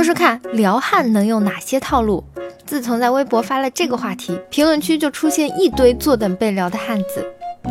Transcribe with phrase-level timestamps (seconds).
[0.00, 2.24] 说说看，撩汉能用哪些套路？
[2.64, 7.22] 自从在微博发了这个话题，评论区就出现一堆坐等被撩的汉子。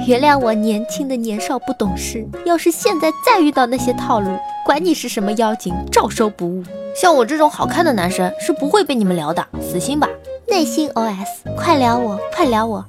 [0.06, 4.30] 原谅我年轻的年少不懂事，要是现在再遇到那些套路，
[4.64, 6.64] 管你是什么妖精，照收不误。
[6.96, 10.08] 像我这种好看的男生是不会被你们撩的，死心吧。
[10.48, 12.86] 内心 OS：快撩我，快撩我。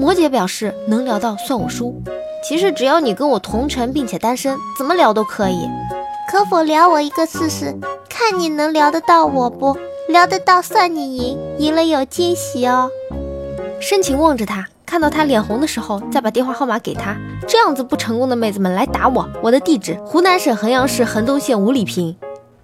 [0.00, 1.94] 摩羯表示能聊到算我输。
[2.42, 5.68] 其实只要你跟我同城并且单身，怎么聊都可以。
[6.28, 7.74] 可否撩我一个试试？
[8.20, 9.76] 看你能聊得到我不？
[10.08, 12.90] 聊得到算你赢，赢了有惊喜哦。
[13.78, 17.16] 深情望着他，看到他脸红的时候，再把电话号码给他。
[17.46, 22.16] 这样子不成功的妹子们来打我，我的地址：湖南省衡阳市衡东县五里坪。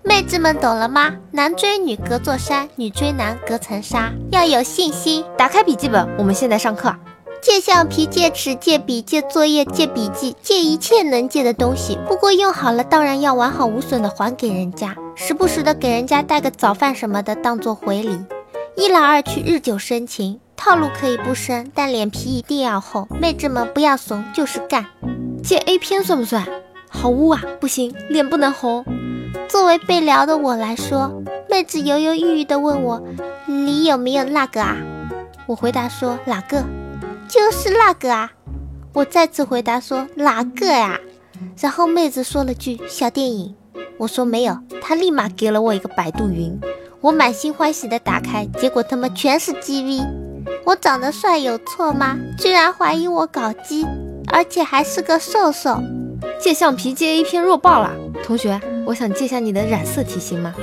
[0.03, 1.15] 妹子们懂了吗？
[1.31, 5.25] 男追女隔座山，女追男隔层纱，要有信心。
[5.39, 6.93] 打开笔记本，我们现在上课。
[7.41, 11.97] 借橡皮，借尺，借笔，借作业，借笔记，借一切能借的东西。
[12.09, 14.97] 不过用好了，当然要完好无损的还给人家。
[15.17, 18.19] 时不时的给人家带个早饭什么的，当做回礼。
[18.77, 20.41] 一来二去，日久生情。
[20.57, 23.07] 套路可以不深，但脸皮一定要厚。
[23.21, 24.87] 妹子们不要怂，就是干。
[25.43, 26.47] 借 A 片算不算？
[26.89, 27.43] 好污啊！
[27.61, 28.85] 不行，脸不能红。
[29.49, 33.03] 作为被撩的我来说，妹子犹犹豫豫的问我
[33.47, 34.77] ：“你有没有那个啊？”
[35.47, 36.65] 我回答说：“哪个？”
[37.29, 38.33] 就是那个啊！
[38.93, 40.99] 我再次回答说哪个呀？
[41.61, 43.55] 然后妹子说了句小电影，
[44.05, 46.61] 我说没有，他立马给了我一个百度云。
[47.01, 50.07] 我满心欢喜的打开，结果他妈全是 GV。
[50.67, 52.19] 我长得帅有错吗？
[52.39, 53.87] 居然怀疑我搞基，
[54.31, 55.79] 而且还是个瘦瘦。
[56.39, 60.55] 借橡皮借 A 片弱爆了，同学，我想借下你的染色体行吗？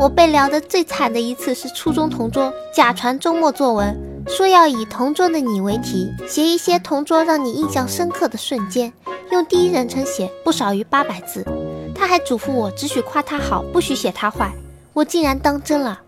[0.00, 3.94] 我被聊得最惨的一次是初中同桌假传周末作文。
[4.26, 8.90] 说要以同桌的你为题，写一些同桌让你印象深刻的瞬间，
[9.32, 11.44] 用第一人称写，不少于八百字。
[11.98, 14.52] 他还嘱咐我只许夸他好，不许写他坏。
[14.92, 16.00] 我竟然当真了。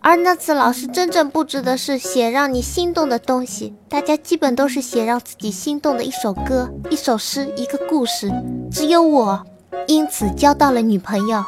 [0.00, 8.30] 而那次老师真正布置的是写让你心动的东西，大家基本都是写让自己心动的一首歌、一首诗、一个故事。
[8.70, 9.42] 只有我，
[9.86, 11.44] 因此交到了女朋友。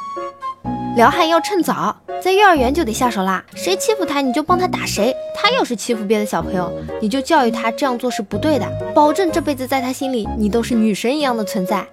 [0.95, 3.45] 撩汉要趁早，在幼儿园就得下手啦。
[3.55, 5.15] 谁欺负他，你就帮他打谁。
[5.35, 8.67] 他要是欺负别的小朋友，你就教育他这样做是不对的。
[8.95, 11.87] 保证这辈子在他心里，你都是女神一样的存在。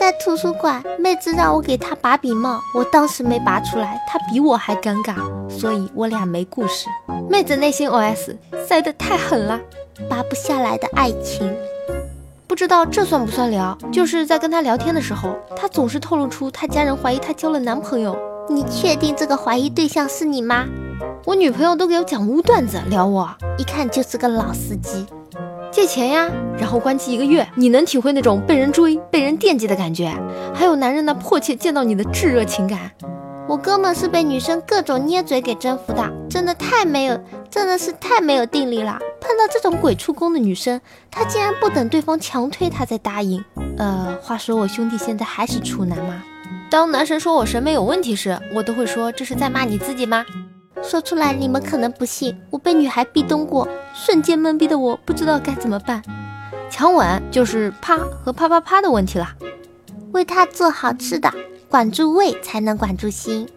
[0.00, 5.14] 在图书馆，妹子让我给她拔笔帽，我当时没拔出来，她比我还尴尬，
[5.50, 6.86] 所以我俩没故事。
[7.28, 8.34] 妹子内心 OS：
[8.66, 9.60] 塞得太狠了，
[10.08, 11.54] 拔不下来的爱情。
[12.46, 13.76] 不知道这算不算聊？
[13.92, 18.16] 就是在跟她聊天的时候，她总是透露出她家人怀疑她交了男朋友。
[18.48, 20.64] 你确定这个怀疑对象是你吗？
[21.26, 23.28] 我女朋友都给我讲污段子聊我，
[23.58, 25.04] 一看就是个老司机。
[25.80, 30.12] 借钱呀，然后关机一个月，你能体会那种被人追、被人惦记的感觉？
[30.54, 32.90] 还有男人那迫切见到你的炙热情感。
[33.48, 38.98] 我哥们是被女生各种捏嘴给征服的，真的太没有，真的是太没有定力了。
[39.22, 40.78] 碰到这种鬼出宫的女生，
[41.10, 43.42] 他竟然不等对方强推他才答应。
[43.78, 46.22] 呃，话说我兄弟现在还是处男吗？
[46.70, 50.26] 当男神说我审美有问题时，我都会说这是在骂你自己吗？
[50.82, 56.02] 说出来你们可能不信，我被女孩壁咚过，瞬间懵逼的我不知道该怎么办。
[56.70, 59.28] 强吻就是啪和啪啪啪的问题了。
[60.12, 61.30] 为他做好吃的。
[61.68, 63.48] 管住胃才能管住心。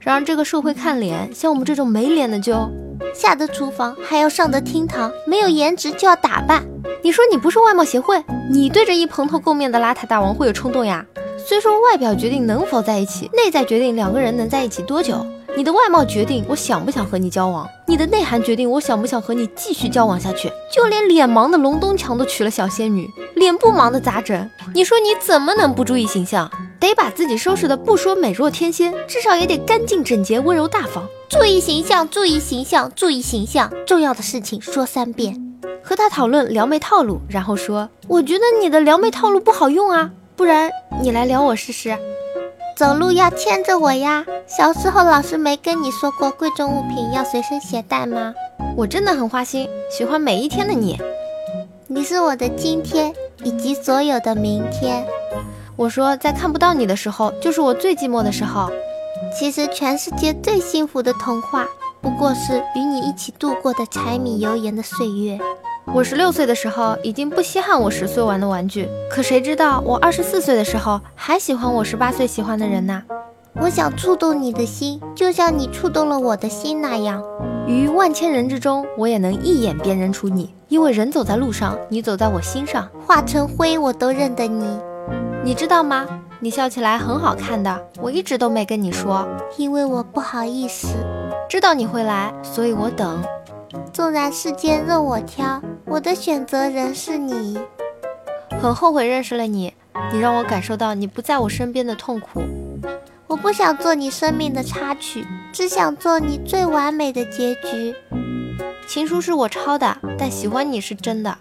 [0.00, 2.68] 然而这个社会看脸，像我们这种没脸的就
[3.14, 6.64] 下得厨房还要上得厅堂，没有颜值就要打扮。
[7.02, 11.06] 你说你不是外貌协会，你对着一蓬头垢面的邋遢大王会有冲动呀？
[11.38, 15.24] 虽说外表决定能否在一起，内在决定两个人能在一起多久。
[15.54, 20.50] 你的外貌决定我想不想和你交往，你的内涵决定我想不想和你继续交往下去。
[20.72, 24.48] 就连脸盲的龙东强都娶了小仙女，脸不盲的咋整？
[24.74, 26.50] 你说你怎么能不注意形象？
[26.80, 31.06] 得把自己收拾的不说美若天仙，至少也得干净整洁、温柔大方。
[31.28, 35.38] 注意形象，注意形象，注意形象，重要的事情说三遍。
[35.84, 40.70] 和他讨论撩妹套路，然后说：“我觉得你的撩妹套路不好用啊，不然
[41.02, 41.96] 你来撩我试试。”
[42.76, 44.24] 走路要牵着我呀！
[44.46, 48.34] 小时候老师没跟你说过贵重物品要随身携带吗？
[48.76, 50.98] 我真的很花心，喜欢每一天的你。
[51.86, 53.12] 你是我的今天
[53.44, 55.06] 以及所有的明天。
[55.76, 58.70] 我说，在看不到你的时候，就是我最寂寞的时候。
[59.38, 61.66] 其实全世界最幸福的童话，
[62.00, 65.38] 不过是与你一起度过的柴米油盐的岁月。
[65.86, 73.02] 我十六岁的时候已经不稀罕我十岁玩的玩具，可谁知道我二十四岁的时候还喜欢我十八岁喜欢的人呢？
[73.60, 77.22] 我想触动你的心，就像你触动了我的心那样。
[77.66, 84.78] 于万千人之中，我也能一眼辨认出你，因为人走在路上，你走在我心上，化成灰我都认得你。
[85.44, 86.06] 你知道吗？
[86.38, 89.26] 你笑起来很好看的，我一直都没跟你说，
[89.56, 90.88] 因为我不好意思。
[91.48, 93.22] 知道你会来，所以我等。
[93.92, 97.58] 纵然世间任我挑，我的选择仍是你。
[98.60, 99.74] 很后悔认识了你，
[100.12, 102.42] 你让我感受到你不在我身边的痛苦。
[103.26, 107.94] 我不想做你生命的插曲，只想做你最完美的结局。
[108.86, 111.36] 情书是我抄的，但喜欢你是真的。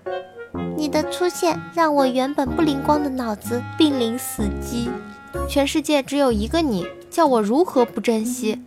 [0.76, 4.90] 你的出现让我原本不灵光的脑子濒临死机。
[5.48, 8.62] 全世界只有一个你，叫我如何不珍惜？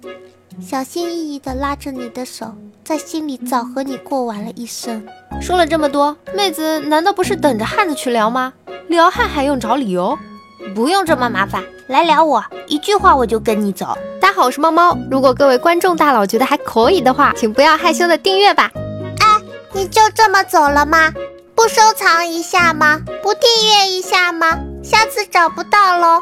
[0.61, 2.55] 小心翼翼地拉着你的手，
[2.85, 5.07] 在心里早和你过完了一生。
[5.41, 8.53] 说了这么多，妹子难道不是等着汉子去撩吗？
[8.89, 10.19] 撩汉还用找理由？
[10.75, 13.97] 不用这么麻烦，来撩我，一句话我就跟你走。
[14.21, 14.97] 大家好，我是猫猫。
[15.11, 18.71] 如果各位观众大佬觉得还可以的话，请不要害羞的订阅吧。
[18.75, 19.41] 哎，
[19.73, 21.11] 你就这么走了吗？
[21.55, 23.01] 不收藏一下吗？
[23.23, 24.59] 不订阅一下吗？
[24.83, 26.21] 下次找不到喽。